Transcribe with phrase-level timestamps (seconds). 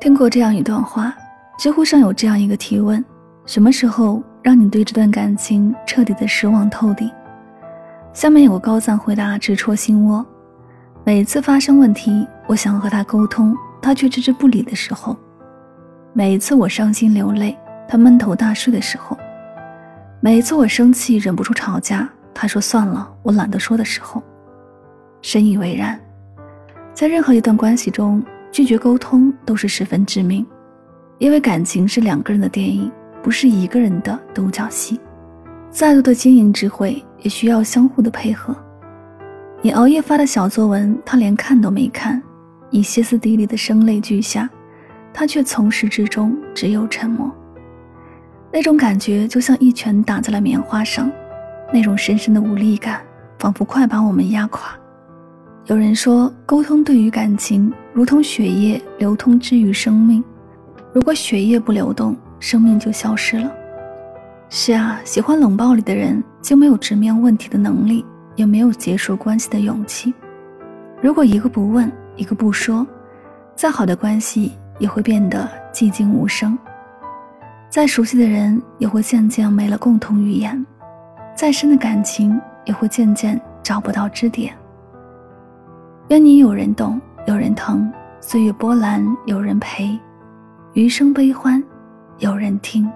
[0.00, 1.14] 听过这样一段话，
[1.58, 3.04] 知乎上有这样一个提问：
[3.44, 7.10] 什么时候让你对这段感情彻底的失望透顶？
[8.14, 10.24] 下面有个高赞回答直戳心窝：
[11.04, 15.14] 每次发生问题，我想和他沟通，他却置之不理的时候；
[16.14, 17.54] 每一次我伤心流泪，
[17.86, 19.14] 他闷头大睡的时候；
[20.20, 24.22] 每一次我生气忍不住吵架，他说算了，我懒得说的时候。
[25.20, 26.00] 深以为然，
[26.94, 30.44] 在任何一段关系中，拒绝沟通都是十分致命，
[31.18, 32.90] 因为感情是两个人的电影，
[33.22, 35.00] 不是一个人的独角戏。
[35.70, 38.54] 再多的经营智慧，也需要相互的配合。
[39.62, 42.20] 你熬夜发的小作文，他连看都没看；
[42.70, 44.50] 你歇斯底里的声泪俱下，
[45.12, 47.30] 他却从始至终只有沉默。
[48.52, 51.08] 那种感觉就像一拳打在了棉花上，
[51.72, 53.00] 那种深深的无力感，
[53.38, 54.76] 仿佛快把我们压垮。
[55.70, 60.20] 有人说，沟通对于感情如同血液流通之于生命。
[60.92, 63.48] 如果血液不流动，生命就消失了。
[64.48, 70.12] 是啊，喜欢冷暴力的人就没有直面问题的能力，也没有结束关系的勇气。
[71.00, 72.84] 如果一个不问，一个不说，
[73.54, 76.58] 再好的关系也会变得寂静无声。
[77.68, 80.66] 再熟悉的人也会渐渐没了共同语言，
[81.36, 84.52] 再深的感情也会渐渐找不到支点。
[86.10, 87.88] 愿你有人懂，有人疼；
[88.20, 89.96] 岁月波澜有人陪，
[90.72, 91.62] 余生悲欢
[92.18, 92.90] 有人听。